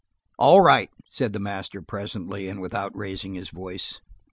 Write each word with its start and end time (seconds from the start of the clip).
"All 0.39 0.61
right," 0.61 0.89
said 1.11 1.31
the 1.31 1.39
master 1.39 1.79
presently, 1.83 2.47
and 2.49 2.59
without 2.59 2.91
raising 2.97 3.35
his 3.35 3.49
voice. 3.51 4.01